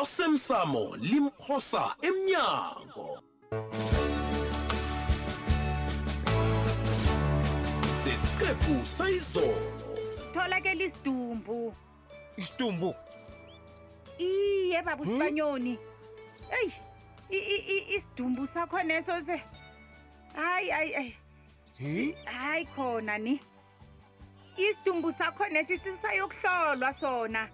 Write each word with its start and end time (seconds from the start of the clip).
osemsamo 0.00 0.96
limphosa 0.96 1.96
emnyango. 2.02 3.22
Sesiqephu 8.04 8.74
sayizolo. 8.96 9.72
Tholakele 10.34 10.84
isidumbu. 10.84 11.74
Isitumbu. 12.36 12.94
iye 14.18 14.82
baba 14.82 15.02
usibanyoni 15.02 15.78
eyi 16.58 16.72
i- 17.30 17.46
i- 17.54 17.64
i- 17.76 17.96
isidumbu 17.96 18.46
sakho 18.54 18.82
neso 18.82 19.12
se. 19.26 19.42
Hayi 20.34 20.70
hayi 20.70 20.92
hayi. 20.92 22.14
Hayi 22.24 22.64
khona 22.66 23.18
ni. 23.18 23.40
Isidumbu 24.56 25.12
sakho 25.18 25.46
nesi 25.48 25.78
sisayokuhlolwa 25.78 26.94
sona. 27.00 27.48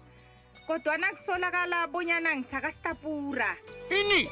kodwana 0.69 1.09
kusolakala 1.17 1.87
bonyana 1.89 2.37
ngisakasitapura 2.37 3.57
ini? 3.89 4.29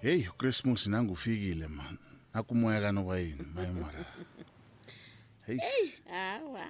Heyi 0.00 0.28
ucrismus 0.32 0.86
nangufikile 0.88 1.68
mani 1.68 1.98
nakumoya 2.34 2.80
kanoba 2.80 3.18
yini 3.20 3.44
mayemara 3.54 4.04
heyi 5.46 5.60
eyi 5.60 5.92
hawa 6.10 6.68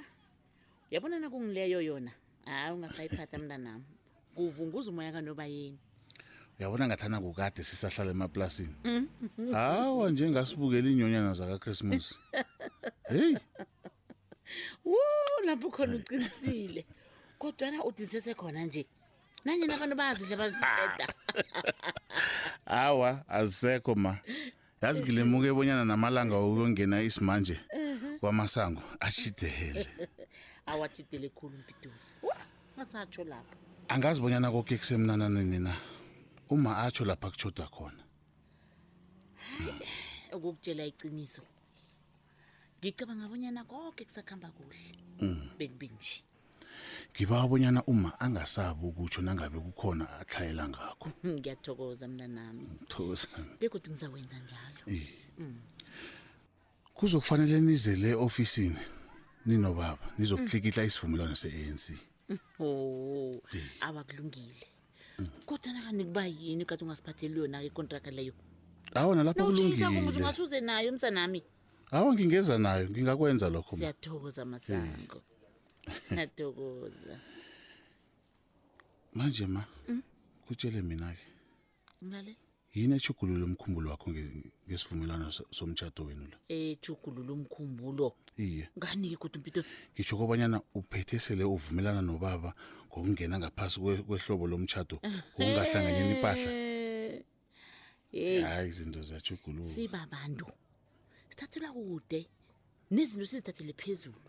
uyabona 0.90 1.18
nakungileyo 1.18 1.80
yona? 1.80 2.10
Hayi 2.44 2.74
ungasayiphatha 2.74 3.38
mntanam. 3.38 3.82
Kuvunguza 4.34 4.90
umoya 4.90 5.12
kanoba 5.12 5.46
yini 5.46 5.78
uyabona 6.58 6.86
ngathana 6.86 7.20
kukade 7.20 7.64
sisahlala 7.64 8.10
emaplasini? 8.10 8.74
Mm. 8.84 9.08
Hawa 9.52 10.10
njengasibukela 10.10 10.88
iinyonyana 10.88 11.32
zakachristmas 11.32 12.14
Hey, 13.08 13.36
wo 14.84 14.98
lapho 15.46 15.70
khona 15.70 15.96
uqinisile 15.96 16.86
kodwana 17.38 17.84
uthi 17.84 18.06
sesekhona 18.06 18.64
nje 18.64 18.86
nanye 19.44 19.66
nabantu 19.66 19.96
bayazidla 19.96 20.36
baziqeda 20.36 21.06
awa 22.66 23.24
azisekho 23.28 23.94
ma. 23.94 24.18
Yazi 24.82 25.02
ngilemuke 25.02 25.52
bonyana 25.52 25.84
namalanga 25.84 26.38
ukungena 26.38 27.02
isimanje 27.02 27.60
kwamasango 28.20 28.82
achidele. 29.00 29.88
awatidele 30.66 31.28
khulu 31.28 31.58
mpitoli 31.58 31.94
ngasatsho 32.76 33.24
lapho 33.24 33.56
Angazi 33.88 34.20
bonyana 34.20 34.50
konke 34.50 34.78
kusemnananeni 34.78 35.58
na. 35.58 35.74
Uma 36.50 36.78
atsho 36.78 37.04
lapha 37.04 37.30
kuchoda 37.30 37.66
khona. 37.66 38.02
ukukutshela 40.32 40.84
iqiniso 40.84 41.42
ngicabanga 42.86 43.24
abonyana 43.26 43.64
konke 43.64 44.04
kusakuhamba 44.04 44.48
kuhle. 44.54 44.94
Bekube 45.58 45.90
nje. 45.90 46.22
Ngiba 47.12 47.42
abonyana 47.42 47.82
uma 47.86 48.20
angasabi 48.20 48.86
ukutsho 48.86 49.22
nangabe 49.22 49.58
kukhona 49.58 50.04
athlayela 50.20 50.68
ngakho. 50.68 51.10
ngiyathokoza 51.26 52.06
mntanami. 52.08 52.62
Nami 52.62 53.58
begodwa 53.60 53.90
ngizawenza 53.90 54.36
njalo. 54.38 54.82
Kuzokufanele 56.94 57.60
nize 57.60 57.96
le 57.96 58.14
ofisini 58.14 58.78
ninobaba 59.46 60.06
nizokuhlikihla 60.18 60.84
isivumelwano 60.84 61.34
se-ANC 61.34 61.98
o 62.60 63.42
awakulungile. 63.80 64.66
Kodwa 65.46 65.72
nakanikuba 65.72 66.26
yini 66.26 66.64
kade 66.64 66.84
ungasiphatheli 66.84 67.38
yona-ke 67.38 67.66
ikontraka 67.66 68.10
leyo? 68.10 68.34
Awona 68.94 69.22
lapho 69.24 69.44
kulungile. 69.44 69.86
ungasuze 69.86 70.60
nayo 70.60 70.92
msanami 70.92 71.42
awa 71.90 72.14
ngingeza 72.14 72.58
nayo 72.58 72.90
ngingakwenza 72.90 73.48
lokho 73.48 73.76
siyathokoza 73.76 74.44
masango. 74.44 75.22
Ngiyathokoza 76.12 77.20
manje 79.14 79.46
ma 79.46 79.64
kutshele 80.46 80.82
mina-ke. 80.82 81.26
Ngilale 82.04 82.36
yini 82.74 82.96
echugulule 82.96 83.44
umkhumbulo 83.44 83.90
wakho 83.90 84.10
nge- 84.10 84.52
ngesivumelwano 84.68 85.32
so- 85.32 85.46
somtshato 85.50 86.04
wenu 86.04 86.26
lo 86.28 86.36
ejugulula 86.48 87.32
umkhumbulo. 87.32 88.12
Iye. 88.36 88.68
Nganike 88.78 89.16
kodwa 89.16 89.40
mpito? 89.40 89.64
Ngitsho 89.94 90.16
kobanyana 90.16 90.60
uphethe 90.74 91.18
sele 91.18 91.44
uvumelana 91.44 92.02
nobaba 92.02 92.54
ngokungena 92.88 93.38
ngaphasi 93.38 93.80
kwe- 93.80 94.02
kwehlobo 94.02 94.46
lomtshato 94.46 95.00
ngokungahlanganyeni 95.00 96.18
ipahla. 96.18 96.50
Heyi 98.12 98.42
hayi 98.42 98.68
izinto 98.68 99.02
ziyachuguluka 99.02 99.70
sibabantu 99.70 100.46
sithathela 101.36 101.72
kude 101.72 102.28
nezinto 102.90 103.26
sizithathele 103.26 103.72
phezulu. 103.76 104.20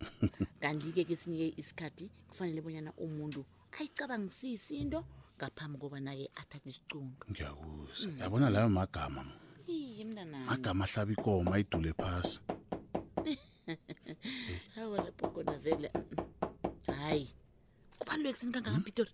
Kanti-ke 0.60 1.04
kesinye 1.04 1.52
isikhathi 1.56 2.10
kufanele 2.28 2.60
bonyana 2.64 2.92
umuntu 2.96 3.44
ayicabangisise 3.78 4.74
into 4.76 5.04
ngaphambi 5.36 5.78
koba 5.78 6.00
naye 6.00 6.30
athathe 6.34 6.68
isicundo 6.68 7.26
ngiyakuzwa 7.30 8.12
yabona 8.20 8.50
layo 8.50 8.68
magama 8.68 9.22
ma. 9.24 9.32
iye 9.68 10.04
mntanami 10.04 10.46
magama 10.48 10.84
ahlaba 10.84 11.12
ikomo 11.12 11.52
ayidule 11.52 11.92
phasi. 11.92 12.40
Hawa 14.74 14.96
lapho 15.04 15.28
khona 15.28 15.58
vele 15.58 15.90
mm, 15.94 16.02
hayi 16.86 17.28
kubani 17.98 18.22
lo 18.22 18.28
ekuseni 18.30 18.52
kangaka 18.52 18.78
mpitori 18.80 19.12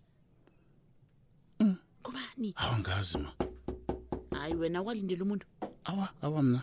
kubani? 2.02 2.54
Awangazi 2.56 3.18
ma. 3.18 3.32
Hayi 4.30 4.54
wena 4.54 4.82
ukwalindela 4.82 5.22
umuntu. 5.24 5.46
Awa 5.84 6.08
awa 6.22 6.42
mna 6.42 6.62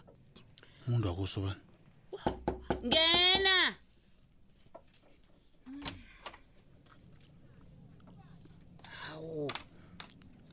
umuntu 0.90 1.08
wakuso 1.08 1.38
bani? 1.46 1.62
Ngena. 2.86 3.76
Hawu. 8.90 9.52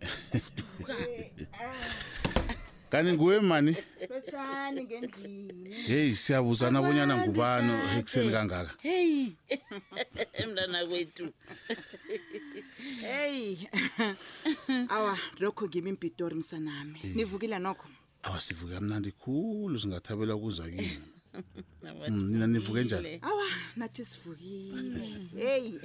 Kanti 2.90 3.12
nguwe 3.12 3.40
mani? 3.40 3.76
Lotshani 4.10 4.84
ngendlini. 4.84 5.70
Heyi 5.88 6.16
siyabuzana 6.16 6.82
bonyana 6.82 7.16
ngubani 7.16 7.72
ekuseni 7.98 8.30
kangaka? 8.32 8.72
Heyi 8.82 9.36
mntana 10.48 10.86
kwethu. 10.86 11.26
Heyi 13.00 13.68
awa 14.94 15.18
lokho 15.40 15.66
ngimi 15.66 15.90
impitori 15.90 16.34
msanami. 16.36 17.00
Nivukile 17.14 17.58
nokho? 17.58 17.88
Awa 18.26 18.38
sivuke 18.40 18.74
kamnandi 18.74 19.10
khulu 19.20 19.76
singathabela 19.80 20.34
ukuzwa 20.38 20.66
kini 20.70 20.98
Mm, 22.08 22.30
nina 22.32 22.46
nivuke 22.46 22.82
njani? 22.84 23.18
awa 23.22 23.44
nathi 23.76 24.04
sivukile. 24.04 25.28
Heyi 25.36 25.80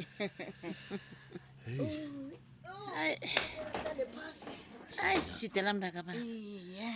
hayi 4.97 5.21
jidela 5.37 5.73
mntakaba 5.73 6.15
iye. 6.15 6.89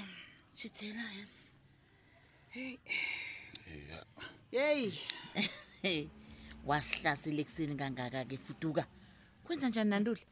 Jidela 0.56 1.04
yes. 1.20 1.34
Heyi 4.52 5.00
hey. 5.82 6.08
Wasihlasela 6.66 7.42
ekuseni 7.42 7.76
kangaka-ke 7.76 8.38
fuduka. 8.38 8.84
Kwenza 9.44 9.70
njani 9.70 9.90
nantuli 9.90 10.24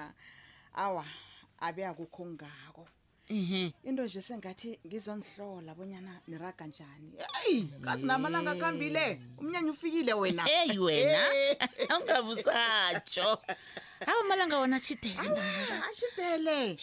awa 0.84 1.04
abe 1.58 1.86
akukho 1.86 2.26
ngako 2.26 2.88
into 3.28 4.02
nje 4.02 4.22
sengathi 4.22 4.78
ngizonihlola 4.86 5.74
bonyana 5.74 6.20
niraga 6.28 6.66
njani. 6.66 7.12
Heyi 7.32 7.68
kazi 7.84 8.06
namalanga 8.06 8.50
akambile. 8.50 9.20
Umnyanya 9.38 9.70
ufikile 9.70 10.12
wena. 10.12 10.44
Heyi 10.44 10.78
wena. 10.78 11.18
Ungabusatsho 12.00 13.38
hawa 14.06 14.24
malanga 14.24 14.58
wona 14.58 14.80
chidela 14.80 15.42
ashidele 15.90 16.78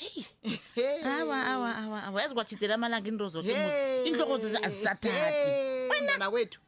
awa 1.05 1.45
awa 1.45 1.75
awa 1.75 2.03
awa. 2.03 2.21
Yazi 2.21 2.33
kwachidela 2.33 2.75
amalanga 2.75 3.07
into 3.07 3.27
zoke 3.27 3.47
muzi. 3.47 3.59
Hey. 3.59 4.07
inhloko 4.07 4.37
zoze 4.37 4.57
azisathathi. 4.57 6.01
Mntwana 6.01 6.29
wethu 6.29 6.59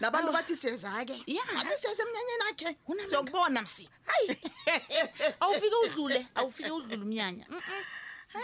nabantu 0.00 0.32
bathi 0.32 0.56
siyeza-ke. 0.56 1.12
Athi 1.56 1.76
siyeza 1.80 2.02
emnyanyeni 2.02 2.44
akhe. 2.50 2.76
Siyokubona 3.08 3.62
msi. 3.62 3.88
Hayi. 4.04 4.36
Awufike 5.40 5.74
udlule 5.84 6.26
awufike 6.34 6.70
udlule 6.70 7.02
umnyanya 7.02 7.46
嗨！ 8.32 8.40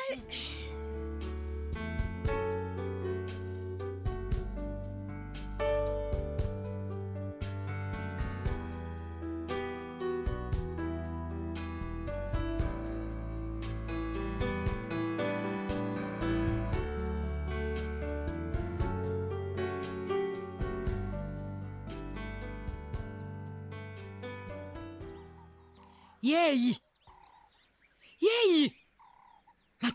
耶！ 26.27 26.86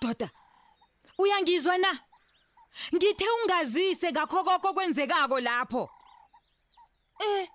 Madoda 0.01 0.30
uyangizwa 1.18 1.77
na 1.77 2.00
ngithe 2.95 3.25
ungazise 3.44 4.12
ngakho 4.12 4.44
koko 4.44 4.74
kwenzekako 4.74 5.39
lapho 5.39 5.89
Eh. 7.21 7.48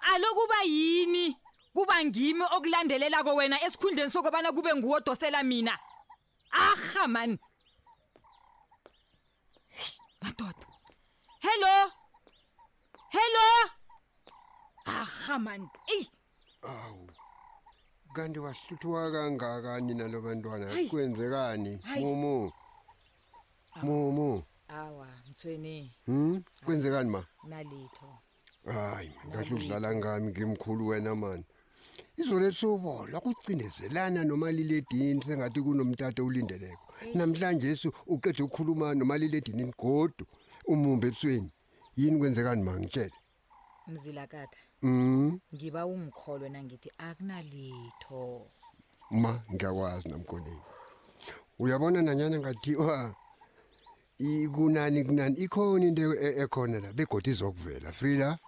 Alokuba 0.00 0.62
yini? 0.64 1.36
Kuba 1.74 2.04
ngimi 2.04 2.42
okulandelelako 2.56 3.34
wena 3.34 3.60
esikhundleni 3.62 4.10
sokubana 4.10 4.52
kube 4.52 4.74
nguwe 4.74 4.96
odosela 4.96 5.42
mina. 5.42 5.78
Aha 6.50 7.06
man. 7.08 7.38
Madoda. 10.22 10.66
Hello. 11.40 11.92
Hello. 13.08 13.70
Aha 14.86 15.38
man. 15.38 15.68
Ey. 15.86 16.08
awu 16.62 17.10
kanti 18.12 18.38
wahluthwa 18.38 19.12
kangakani 19.12 19.94
nalo 19.94 20.20
bantwana? 20.20 20.70
Hayi. 20.70 20.88
kwenzekani? 20.88 21.82
Mumu. 22.00 22.52
Mumu. 23.82 24.42
Awa, 24.68 25.08
mthweni. 25.30 25.94
Hm 26.06 26.42
kwenzekani 26.64 27.10
ma? 27.10 27.24
Nalitho. 27.48 28.18
hayi 28.64 29.10
man 29.24 29.32
kahle 29.32 29.54
udlala 29.54 29.94
ngami 29.94 30.30
ngimkhulu 30.30 30.86
wena 30.86 31.14
mani. 31.14 31.44
Izolo 32.16 32.46
ebusubola 32.46 33.20
kucindezelana 33.20 34.24
nomaliledini 34.24 35.22
sengathi 35.22 35.60
kunomtata 35.62 36.22
ulindeleko 36.24 36.86
namhlanje 37.14 37.76
su 37.76 37.88
uqede 38.06 38.42
ukukhuluma 38.42 38.94
nomaliledini 38.94 39.64
godu 39.80 40.24
umumbe 40.72 41.06
ebusweni 41.08 41.50
yini 41.96 42.18
kwenzekani 42.18 42.62
ma? 42.62 42.74
Mzilakada. 43.90 44.56
mhm 44.82 45.38
Ngiba 45.54 45.86
ungikholwe 45.86 46.48
nangithi 46.48 46.90
akunalitho. 46.98 48.46
ma 49.10 49.42
ngiyakwazi 49.52 50.08
namkoneni 50.08 50.62
uyabona 51.58 52.02
nanyana 52.02 52.38
ngathiwa 52.38 53.14
ikunani 54.18 55.04
kunani 55.04 55.36
ikhona 55.36 55.84
into 55.86 56.14
e- 56.14 56.42
ekhona 56.42 56.80
la 56.80 56.92
begodi 56.92 57.30
izokuvela 57.30 57.92
frida 57.92 58.38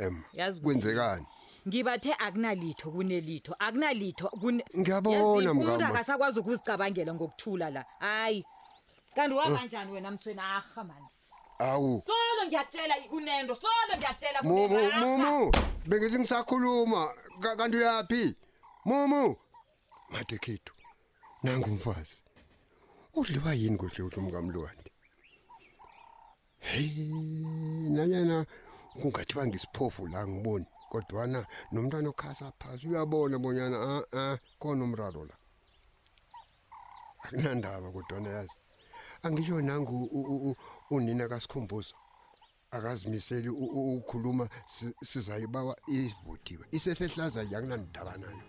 em 0.00 0.22
kwenzekani 0.62 1.26
Ngibathe 1.68 2.14
akunalitho 2.18 2.90
kunelitho, 2.92 3.54
akunalitho 3.58 4.30
Ngiyabona, 4.78 5.88
akasakwazi 5.88 6.38
ukuzicabangela 6.40 7.14
ngokuthula 7.14 7.70
la. 7.70 7.84
Hayi. 7.98 8.44
Kanti 9.14 9.34
wakanjani 9.34 9.92
wena 9.92 10.10
mthweni 10.10 10.40
aha 10.40 10.84
man. 10.84 11.02
Awu. 11.58 12.02
Solo 12.06 12.46
ngiyatshela 12.46 12.94
kunendo, 13.10 13.54
solo 13.54 13.96
ngiyatshela 13.96 14.42
mumu 14.42 14.78
mumu 15.00 15.50
bengithi 15.86 16.18
ngisakhuluma 16.18 17.14
ka- 17.40 17.56
kanti 17.56 17.76
uyaphi? 17.76 18.36
Mumu. 18.84 19.36
Made 20.10 20.38
khethu 20.38 20.72
nangumfazi. 21.42 22.20
Udliwa 23.14 23.54
yini 23.54 23.76
kuhle 23.76 24.02
uthi 24.02 24.18
umkamlwandi? 24.20 24.90
Hey 26.58 26.90
nanyana 27.90 28.46
kungathiwa 29.00 29.46
ngisiphofu 29.46 30.06
la 30.06 30.26
ngiboni 30.26 30.66
kodwana 30.90 31.46
nomntwana 31.72 32.08
okhasa 32.08 32.52
phasi 32.58 32.88
uyabona 32.88 33.38
bonyana 33.38 33.76
a 33.78 34.18
a 34.18 34.38
khona 34.60 34.84
umraro 34.84 35.24
la. 35.24 35.34
Akunandaba 37.24 37.90
kodwana 37.92 38.28
yazi. 38.28 38.54
Angisho 39.22 39.60
nangu 39.60 40.56
unina 40.90 41.28
kasikhumbuzo 41.28 41.94
akazimiseli 42.70 43.48
u- 43.48 43.70
u- 43.78 43.96
ukukhuluma 43.96 44.48
si- 44.74 44.94
sizayibawa 45.10 45.74
ivudiwe 46.00 46.64
isesehlaza 46.76 47.40
yakunandaba 47.52 48.14
nayo 48.22 48.42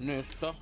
nesta 0.00 0.54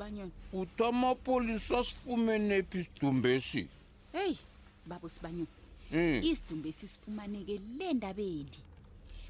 baba 0.00 0.08
usibanyoni 0.08 0.32
uthi 0.52 0.84
amapolisa 0.84 1.84
sifumene 1.84 2.62
phi 2.62 2.78
isidumbesi 2.78 3.68
heyi 4.12 4.38
baba 4.86 5.06
usibanyoni 5.06 5.46
um 5.92 6.22
isidumbu 6.22 6.68
esisifumaneke 6.68 7.60
le 7.78 7.92
ndabeni. 7.92 8.58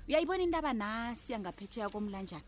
Uyayibona 0.08 0.42
indaba 0.42 0.72
nasi 0.72 1.32
yangaphetsheya 1.32 1.88
komlanjana? 1.88 2.42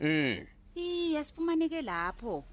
Um 0.00 0.46
iye 0.74 1.24
sifumaneke 1.24 1.82
lapho. 1.82 2.44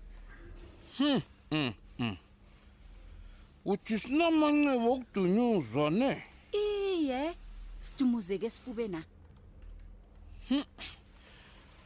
Uthi 3.65 3.99
sinamancebo 3.99 4.93
okudunyuzwa 4.93 5.89
ne? 5.89 6.23
Iye 6.51 7.35
sidumuzeke 7.79 8.45
esifubena 8.45 9.03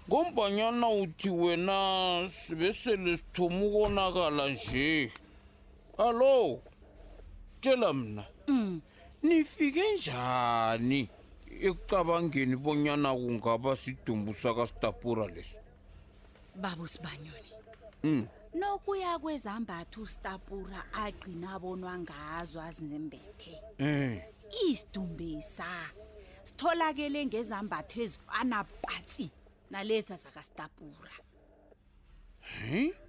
ngombanyana 0.10 0.90
uthi 0.90 1.30
wena 1.30 2.28
sibesele 2.30 3.18
sithoma 3.18 3.66
ukonakala 3.66 4.50
nje. 4.50 5.12
Allo 5.98 6.62
tshela 7.62 7.94
mna 7.94 8.26
Mm. 8.48 8.82
nifike 9.24 9.84
njani 9.94 11.10
ekucabangeni 11.62 12.56
bonyana 12.56 13.14
kungaba 13.16 13.76
sidumbu 13.76 14.34
sakastapura 14.34 15.28
lesi 15.28 15.56
baba 16.56 16.84
usibanyoni. 16.84 17.52
Mm. 18.04 18.28
nokuya 18.54 19.20
kwezambatho 19.20 20.02
ustapura 20.02 20.84
agqina 20.94 21.54
abonwa 21.56 21.98
ngazo 22.00 22.62
azizembethe. 22.62 23.62
Um 23.80 24.20
isidumbesa 24.70 25.66
sitholakele 26.44 27.26
ngezambatho 27.26 28.02
ezifana 28.02 28.64
patsi. 28.64 29.32
Nalesa 29.74 30.16
zakastapura 30.16 31.12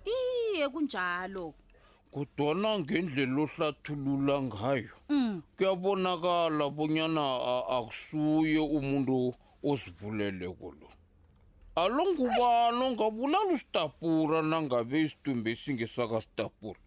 iye 0.05 0.69
kunjalo. 0.69 1.55
Kodwana 2.11 2.79
ngendlela 2.79 3.43
ohlathulula 3.43 4.43
ngayo. 4.43 4.95
Mm. 5.09 5.43
kuyabonakala 5.57 6.71
bonyana 6.71 7.21
a- 7.21 7.67
akusuye 7.77 8.59
umuntu 8.59 9.35
ozivuleleko 9.63 10.73
lo 10.81 10.89
alo 11.77 12.03
ngubani 12.15 12.81
ongabulala 12.89 13.53
usitapura 13.53 14.43
nangabe 14.43 15.01
isidumbu 15.05 15.49
esingesakasitapura 15.51 16.79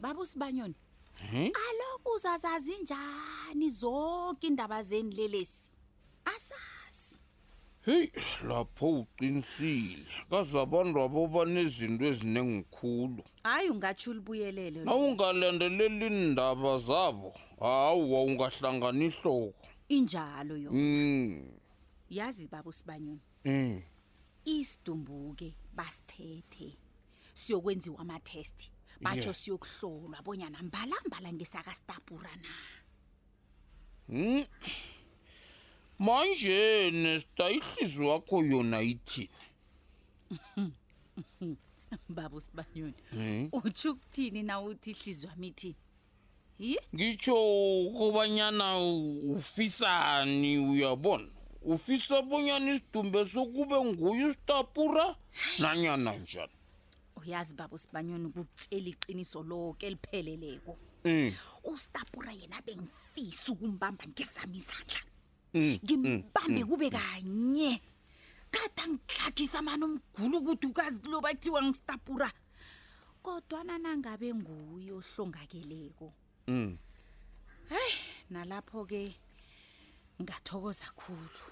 baba 0.00 0.20
usibanyoni 0.20 0.74
aloku 1.66 2.08
uzazazi 2.16 2.74
njani 2.82 3.70
zonke 3.70 4.46
indaba 4.46 4.82
zeni 4.82 5.14
lelesi? 5.14 5.70
Asazi 6.24 6.81
heyi 7.86 8.12
lapho 8.48 8.90
uqinisile 9.00 10.06
kaze 10.30 10.60
abantu 10.60 11.02
abo 11.02 11.26
banezinto 11.28 12.04
ezinengikhulu 12.06 13.22
hayi 13.42 13.70
ungatsho 13.70 14.10
ulibuyelele 14.10 14.78
lo. 14.80 14.84
nawungalandeleli 14.84 16.06
iindaba 16.06 16.78
zabo 16.78 17.34
hawa 17.60 18.22
ungahlangana 18.24 19.04
ihloko 19.04 19.54
injalo 19.88 20.56
yo 20.56 20.70
Mm, 20.72 21.48
yazi 22.10 22.48
baba 22.48 22.70
usibanyoni 22.70 23.20
mm. 23.44 23.82
isidumbuke 24.44 25.54
basithethe 25.74 26.78
siyokwenziwa 27.34 27.98
amathesti 27.98 28.70
batsho 29.00 29.22
Yeah. 29.22 29.34
siyokuhlolwa 29.34 30.22
bonyana 30.22 30.62
mbalambala 30.62 31.32
ngesakastapura 31.32 32.30
na 32.36 32.54
Mm. 34.08 34.44
Manje 35.98 36.90
nesta 36.90 37.50
ihliziyo 37.50 38.08
wakho 38.08 38.44
yona 38.44 38.82
ithini 38.82 39.28
baba 42.08 42.36
usibanyoni 42.36 42.94
utsho 43.52 43.90
ukuthini 43.92 44.42
na 44.42 44.60
uthi 44.60 44.90
ihliziyo 44.90 45.30
wami 45.30 45.48
ithini 45.48 45.76
yi 46.58 46.78
ngitsho 46.94 47.34
kobanyana 47.98 48.78
ufisani 49.36 50.58
uyabona? 50.58 51.28
Ufisa 51.62 52.22
bonyana 52.22 52.72
isidumbe 52.74 53.24
sokube 53.24 53.84
nguye 53.84 54.24
usitapura 54.24 55.16
nanyana 55.58 56.16
njani? 56.16 56.52
Uyazi 57.16 57.54
baba 57.54 57.74
usibanyoni 57.74 58.26
ukutshela 58.26 58.88
iqiniso 58.88 59.42
loke 59.42 59.86
elipheleleko. 59.86 60.78
Mm, 61.04 61.32
ustapura 61.64 62.32
yena 62.32 62.62
bengifisa 62.62 63.52
ukumbamba 63.52 64.04
ngesami 64.06 64.56
izandla 64.56 65.00
ngimbambe 65.54 66.64
kube 66.64 66.90
kanye 66.90 67.80
kade 68.50 68.82
angihlagisa 68.82 69.62
mani 69.62 69.84
umgulu 69.84 70.38
ukuthi 70.38 70.66
ukazi 70.66 71.00
kuloba 71.00 71.28
kuthiwa 71.30 71.62
ngistapura 71.62 72.32
kodwana 73.22 73.78
nangabe 73.78 74.34
nguye 74.34 74.92
ohlongakeleko 74.92 76.12
mm. 76.48 76.76
nalapho-ke 78.30 79.14
ngathokoza 80.22 80.88
khulu 80.96 81.44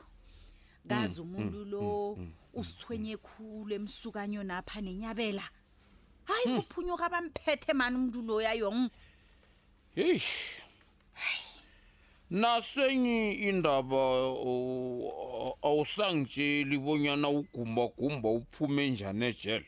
kazi 0.89 1.21
umuntu 1.21 1.65
lo 1.65 2.19
usithwenye 2.55 3.17
khulu 3.17 3.75
emsukanyo 3.75 4.43
napha 4.43 4.81
nenyabela 4.81 5.45
hayi 6.25 6.47
kuphunyuka 6.57 7.09
bamphethe 7.09 7.73
mani 7.73 7.97
umuntu 7.97 8.23
loya 8.23 8.53
yong 8.55 8.91
heyi 9.95 10.23
nasenye 12.31 13.33
indaba 13.33 13.97
awusangitsheli 15.63 16.79
bonyana 16.79 17.29
ugumbagumba 17.29 18.29
uphume 18.29 18.91
njani 18.91 19.25
ejele? 19.27 19.67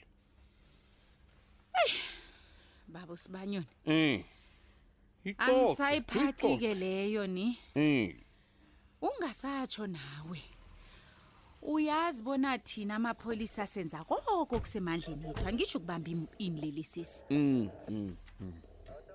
Baba 2.88 3.16
sibanyoni. 3.16 3.66
Um 3.86 4.22
angisayiphathi-ke 5.38 6.74
leyo 6.74 7.26
ni. 7.26 7.58
Um 7.76 8.12
ungasatsho 9.02 9.86
nawe. 9.86 10.42
Uyazi 11.62 12.22
bona 12.22 12.58
thina 12.58 12.94
amapholisa 12.94 13.66
senza 13.66 14.04
koko 14.04 14.46
kusemandleni 14.46 15.28
ethu. 15.30 15.48
Angisho 15.48 15.78
ukubamba 15.78 16.10
im- 16.10 16.26
inlelisisi 16.38 17.22
um 17.30 17.70
um 17.88 18.16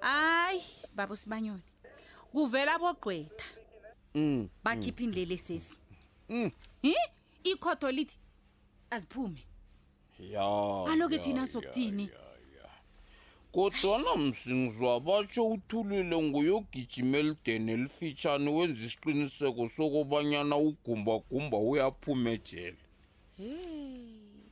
hayi 0.02 0.64
baba 0.96 1.16
sibanyoni 1.18 1.62
kuvela 2.32 2.80
bogqwetha 2.80 3.46
um 4.16 4.50
bakhipha 4.64 5.04
inlelisisi 5.04 5.80
Mm. 6.30 6.52
hi? 6.82 6.96
Ikhotho 7.44 7.92
lithi 7.92 8.18
aziphume. 8.90 9.44
Ya 10.20 10.42
aloke 10.92 11.20
thina 11.20 11.48
sokuthini? 11.48 12.10
kodwana 13.52 14.16
msingizwa 14.16 15.00
batsho 15.00 15.48
uthulile 15.48 16.18
nguyogijima 16.22 17.18
elideni 17.18 17.72
elifitshane 17.72 18.50
wenza 18.52 18.86
isiqiniseko 18.86 19.68
sokobanyana 19.68 20.58
ugumbagumba 20.58 21.58
uyaphuma 21.58 22.32
ejele. 22.32 22.78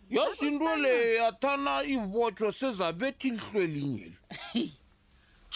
Yazi 0.09 0.47
into 0.47 0.75
le 0.75 1.15
yathana 1.15 1.83
ibotshwa 1.83 2.51
sezabethi 2.51 3.29
lihlwe 3.29 3.67
linyeli 3.67 4.17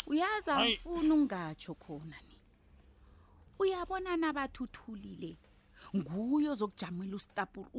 uyazi 0.09 0.49
angifuni 0.51 1.11
ungatsho 1.11 1.73
khona 1.75 2.17
ni. 2.29 2.37
Uyabona 3.59 4.17
nabathuthulile? 4.17 5.37
Nguyo 5.95 6.55
zokujamela 6.55 7.15
ustapura 7.15 7.69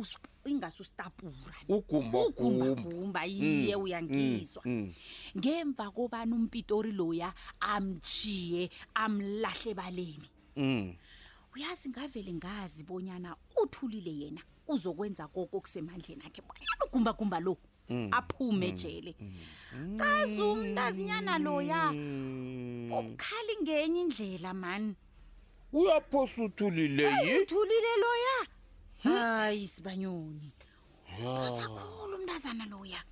ingasi 0.45 0.83
ustapura 0.83 1.33
ugumbagumba 1.69 2.19
ugumbagumba 2.27 3.25
yiye 3.25 3.77
uyangizwa. 3.77 4.63
mm. 4.67 4.95
ngemva 5.39 5.91
kobani 5.91 6.33
umpitori 6.35 6.93
loya 6.93 7.33
amjiye 7.61 8.71
amlahle 8.95 9.75
baleni. 9.75 10.31
Um 10.57 10.97
uyazi 11.55 11.89
ngavele 11.89 12.33
ngazi 12.33 12.85
bonyana 12.85 13.37
uthulile 13.63 14.11
yena 14.11 14.43
uzokwenza 14.69 15.29
koko 15.29 15.61
kusemandleni 15.61 16.23
akhe. 16.27 16.43
Bonyana 16.43 16.85
ugumbagumba 16.87 17.41
lo 17.41 17.57
aphume 18.11 18.67
ejele. 18.69 19.15
Kazi 19.99 20.43
umntazinyana 20.43 21.39
loya 21.39 21.91
ukhali 22.99 23.55
ngenye 23.63 24.01
indlela 24.01 24.55
mani 24.55 24.95
uyaphosa 25.73 26.43
uthulile 26.45 27.05
yi? 27.25 27.39
uthulile 27.43 27.93
loya? 28.03 28.39
Hayi 29.05 29.69
sibanyoni. 29.69 30.53
Sakhulu 31.59 32.17
umntazana 32.17 32.67
loya 32.67 33.03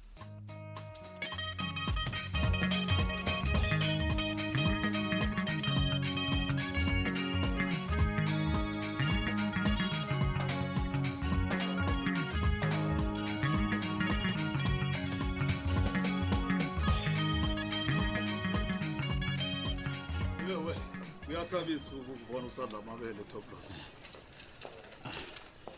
kuyathabisa 21.29 21.97
ukubona 21.97 22.47
usadla 22.47 22.79
amabele 22.79 23.23
toplos 23.29 23.75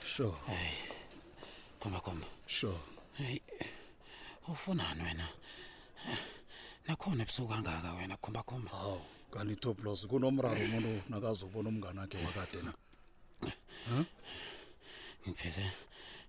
sure. 0.06 0.32
Khomba 1.80 2.00
khomba. 2.00 2.26
Sure. 2.46 2.78
Heyi 3.18 3.42
ufunani 4.48 5.02
wena? 5.04 5.28
Nakhona 6.88 7.22
ebusuku 7.22 7.48
kangaka 7.48 7.94
wena 7.94 8.16
khomba 8.16 8.42
khomba. 8.42 8.70
Hawu 8.70 9.00
kanti 9.32 9.56
toplos 9.56 10.06
kunomraro 10.06 10.60
umuntu 10.60 11.02
nakazobona 11.08 11.68
umngane 11.68 12.00
wakhe 12.00 12.18
wakade 12.26 12.62
na? 12.62 12.72
Ngipheze 15.28 15.66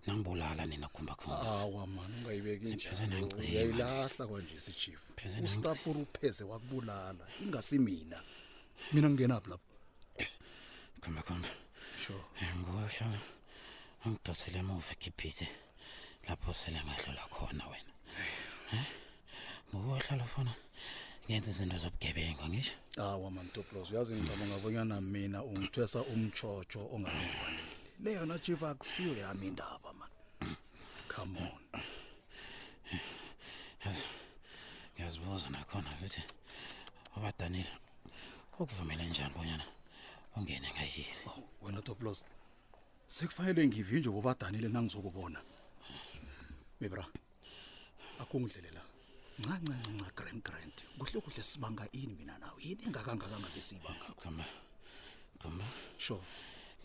nangibulala 0.08 0.66
nina 0.66 0.88
khomba 0.88 1.16
khomba. 1.16 1.42
Awa 1.42 1.88
mani 1.88 2.16
ungayibeki 2.18 2.78
Pheze 2.78 3.06
njalo 3.08 3.22
nangicima. 3.22 3.42
uyayilahla 3.42 4.28
kwanje 4.28 4.54
isichief 4.56 5.12
Pheze 5.16 5.36
nangi- 5.36 5.46
ustapura 5.46 6.00
upheze 6.00 6.44
wakubulala 6.44 7.28
ingasi 7.42 7.80
mina. 7.80 8.22
Mina 8.94 9.08
ngingenaphi 9.10 9.50
lapho 9.52 9.70
khomba 11.02 11.22
khomba 11.28 11.50
sure 12.04 12.24
nguhlala 12.58 13.20
ungidosele 14.06 14.60
emuva 14.64 14.92
ekhiphithi 14.96 15.48
lapho 16.28 16.54
sele 16.60 16.80
ngahlola 16.86 17.24
khona 17.34 17.64
wena. 17.72 17.94
Ngokuhlala 19.70 20.26
fona 20.34 20.54
ngenza 21.26 21.50
izinto 21.52 21.78
zobugebengu 21.84 22.46
ngisho? 22.50 22.76
Awa 23.04 23.32
mani 23.36 23.50
toplos 23.56 23.90
uyazi 23.90 24.14
ngicabanga 24.16 24.58
bonyana 24.64 24.96
mina 25.14 25.40
ungithwesa 25.50 26.00
umtshotsho 26.12 26.82
ongangifanele 26.94 27.74
le 28.04 28.10
yona 28.18 28.36
chief 28.44 28.62
akusiyo 28.64 29.14
yami 29.24 29.48
indaba 29.48 29.90
mani 30.00 30.18
come 31.08 31.38
on. 31.40 31.64
Yazi, 33.86 34.06
ngiyazibuza 34.94 35.50
nakhona 35.50 35.90
ukuthi 35.94 36.22
ubadanile 37.16 37.74
ukuvumele 38.60 39.06
njani 39.06 39.34
bonyana 39.34 39.66
ungene 40.36 40.68
ngayili 40.72 41.14
Awu, 41.28 41.48
wena 41.62 41.82
toplos 41.82 42.26
sekufanele 43.08 43.68
ngivinjwe 43.68 44.12
bobadanile 44.14 44.68
nangizokubona 44.70 45.42
mebra 46.82 47.06
akungidlele 48.20 48.72
la. 48.72 48.82
Ncancancanca 49.40 50.12
grand 50.16 50.44
grand. 50.44 50.74
Kuhle 50.98 51.22
kuhle 51.22 51.44
sibanga 51.44 51.88
ini 51.92 52.14
mina 52.14 52.38
nawe? 52.38 52.62
Yini 52.64 52.84
engakangaka 52.86 53.40
ngabe 53.40 53.62
siyibanga? 53.62 54.06
Gamba 54.24 54.46
gamba 55.44 55.66
sure. 55.98 56.22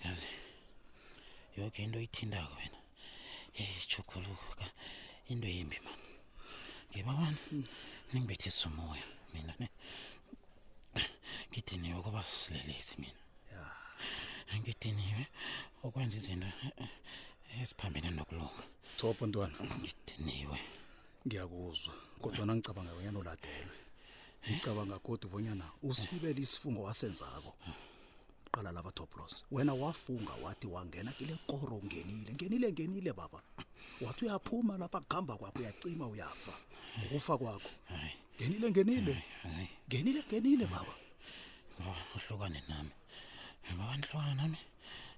Yazi 0.05 0.29
yoke 1.57 1.83
into 1.83 1.99
oyithindako 1.99 2.55
wena. 2.57 2.79
Ichukuluka 3.55 4.65
into 5.29 5.49
yimbi 5.49 5.79
mani 5.85 6.09
ngibawana 6.91 7.37
ningibethisa 8.13 8.69
umoya 8.69 9.05
mina 9.35 9.55
ne. 9.59 9.69
Ngidiniwe 11.51 12.03
kuba 12.03 12.23
silelesi 12.23 12.95
mina 13.01 13.27
ngidiniwe 14.55 15.27
ukwenza 15.83 16.17
izinto 16.17 16.47
eh, 16.47 16.73
eh, 16.83 17.63
eziphambene 17.63 18.11
nokulunga. 18.11 18.63
Thopho 18.99 19.27
ntwana. 19.27 19.57
Ngidiniwe. 19.81 20.59
Ngiyakuzwa 21.27 21.95
kodwa 22.23 22.47
nangicabanga 22.47 22.95
bonyana 22.95 23.19
uladelwe. 23.19 23.77
Ngicabanga 24.51 24.99
kodwa 24.99 25.31
bonyana 25.31 25.65
usibele 25.83 26.41
isifungo 26.41 26.83
wasenzako 26.83 27.53
qala 28.53 28.73
laba 28.73 28.91
toplos 28.93 29.45
wena 29.51 29.75
wafunga 29.75 30.33
wathi 30.43 30.67
wangena 30.67 31.13
kile 31.13 31.35
koro 31.47 31.77
ungenile. 31.77 32.33
Ngenile 32.33 32.73
ngenile 32.73 33.13
baba. 33.13 33.41
Wathi 34.01 34.25
uyaphuma 34.25 34.79
lapha 34.79 35.01
kuhamba 35.01 35.37
kwakho 35.37 35.59
uyacima 35.59 36.07
uyafa. 36.09 36.55
Ukufa 37.05 37.39
kwakho. 37.39 37.71
Ngenile 38.37 38.71
ngenile. 38.71 39.23
Ngenile 39.89 40.25
ngenile 40.29 40.67
baba. 40.67 40.95
Uhlukane 41.81 42.63
nami. 42.69 42.91
Baba 43.79 43.97
nihlukane 43.97 44.35
nami. 44.35 44.59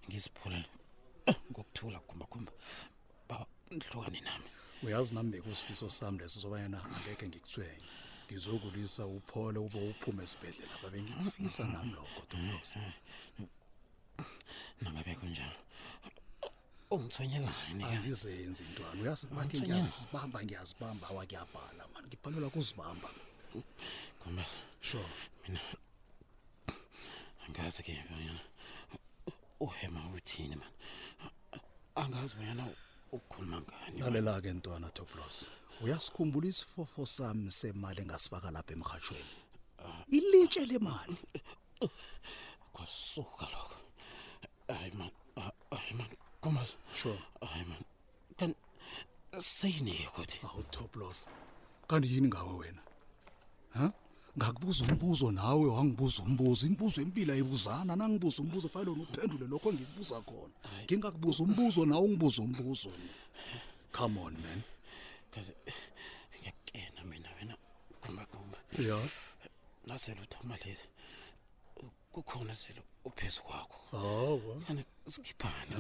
Ngiziphula 0.09 0.65
ngokuthula 1.50 1.99
kumba 2.00 2.27
kumba 2.27 2.53
baba 3.29 3.47
nihlukane 3.71 4.21
nami. 4.21 4.49
Uyazi 4.83 5.15
nami 5.15 5.31
bekusifiso 5.33 5.91
sami 5.91 6.19
leso 6.19 6.41
sobanyana 6.41 6.79
angekhe 6.95 7.29
ngikuthwenye 7.29 7.88
ngizokulisa 8.27 9.07
uphole 9.07 9.59
ube 9.59 9.79
uphume 9.91 10.23
esibhedlela. 10.23 10.75
Babe 10.83 11.03
ngikufisa 11.03 11.65
nami 11.65 11.93
lokho 11.93 12.21
toplos 12.31 12.77
nangabe 14.83 15.15
kunjalo 15.15 15.59
ungithonyelani 16.91 17.85
ka 17.85 17.91
angizenzi 17.91 18.65
intwana 18.65 19.03
uyazi 19.03 19.27
bathi 19.27 19.57
Mthonyana. 19.57 19.75
ngiyazibamba 19.75 20.38
ngiyazibamba 20.45 21.05
awakuyabhala 21.09 21.85
mani 21.93 22.07
ngibhalelwa 22.09 22.50
kuzibamba. 22.50 23.09
Kumba 24.21 24.45
sure. 24.81 25.09
Mina 25.43 25.61
angazi 27.49 27.83
ke 27.83 28.05
bonyana 28.11 28.40
uhema 29.61 30.00
uthini 30.17 30.57
man? 30.57 30.71
Angazi 31.97 32.35
bonyana 32.37 32.64
ukhuluma 33.12 33.61
ngani? 33.61 34.00
Lalela-ke 34.00 34.52
ntwana 34.52 34.90
toplos 34.90 35.49
uyasikhumbula 35.81 36.49
isifofo 36.49 37.07
sami 37.07 37.50
semali 37.50 38.00
engasifaka 38.02 38.50
lapha 38.50 38.73
emrhatshweni 38.73 39.25
ilitshe 40.11 40.67
lemali. 40.67 41.17
Kwasuka 42.73 43.47
lokho. 43.52 43.76
Hayi 44.69 44.90
man. 44.90 45.11
Ah, 45.37 45.50
hayi 45.71 45.95
man. 45.95 46.11
Kumba 46.40 46.67
sure. 46.93 47.19
Hayi 47.40 47.64
man. 47.64 47.85
Kan 48.38 48.55
seyinike 49.38 50.07
kodwa 50.14 50.50
awu 50.50 50.62
toplos 50.62 51.28
kanti 51.88 52.14
yini 52.14 52.28
ngawe 52.28 52.52
wena? 52.52 52.83
Ha 53.75 53.93
ngakubuza 54.38 54.85
umbuzo 54.85 55.30
nawe 55.33 55.66
wangibuza 55.66 56.23
umbuzo. 56.23 56.66
Imibuzo 56.66 57.02
empilo 57.02 57.33
ayibuzana. 57.33 57.97
Nangibuza 57.97 58.42
umbuzo 58.42 58.68
fanele 58.68 58.97
nophendule 58.97 59.47
lokho 59.47 59.71
engikubuza 59.71 60.21
khona. 60.21 60.54
Ngingakubuza 60.85 61.42
umbuzo 61.42 61.87
nawe 61.87 62.04
ungibuza 62.07 62.42
umbuzo. 62.42 62.90
Come 63.92 64.21
on 64.21 64.35
man. 64.42 64.62
Kaze 65.35 65.52
ngiyakena 66.38 67.04
mina 67.11 67.28
wena. 67.37 67.54
Kumba 68.00 68.26
kumba 68.26 68.59
ya. 68.78 68.99
Nasele 69.87 70.21
uthoma 70.21 70.57
lezi 70.64 70.87
kukhona 72.12 72.54
sele 72.54 72.83
uphezu 73.04 73.42
kwakho. 73.42 73.78
Hawa. 73.90 74.61
Kana 74.66 74.85
sikhiphane 75.09 75.75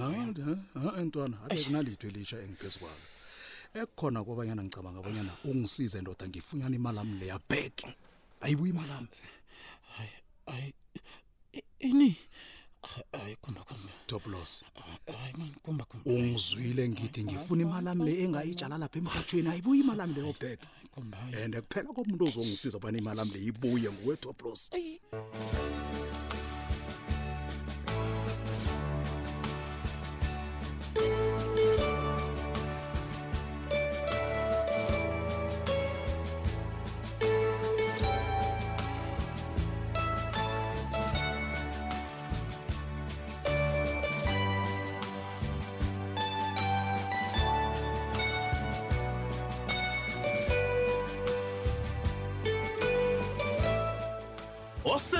ha 0.74 1.00
entwana 1.00 1.36
ade 1.44 1.64
kunalitho 1.64 2.06
elisha 2.06 2.40
engiphezu 2.40 2.78
kwalo 2.78 3.02
ekukhona 3.74 4.24
kobanyana 4.24 4.62
ngicabanga 4.64 4.98
abanyana 4.98 5.32
ungisize 5.44 6.00
ndoda 6.00 6.28
ngifunyana 6.28 6.76
imali 6.76 6.98
ami 6.98 7.18
leya 7.20 7.38
back 7.48 7.84
ayibuya 8.40 8.70
imali 8.72 8.92
ami 8.92 9.08
hayi 10.46 10.74
i- 11.52 11.62
ini. 11.80 12.16
Hayi 13.12 13.36
kumba 13.36 13.60
kumba. 13.64 13.90
Top 14.06 14.26
loss 14.26 14.64
hayi 15.06 15.32
man 15.38 15.52
kumba 15.62 15.84
kumba. 15.84 16.10
Ungizwile 16.10 16.88
ngithi 16.88 17.24
ngifuna 17.24 17.62
imali 17.62 17.88
ami 17.88 18.04
le 18.04 18.22
engayitshala 18.24 18.78
lapha 18.78 18.98
emhathweni 18.98 19.48
ayibuya 19.48 19.80
imali 19.80 20.00
ami 20.02 20.14
leyo 20.14 20.34
back 20.40 20.60
kumba 20.90 21.16
hayi 21.18 21.42
and 21.42 21.54
kuphela 21.60 21.92
komuntu 21.92 22.24
ozongisiza 22.24 22.78
bani 22.78 22.98
imali 22.98 23.20
ami 23.20 23.30
le 23.32 23.40
ibuye 23.44 23.90
nguwe 23.92 24.16
top 24.16 24.42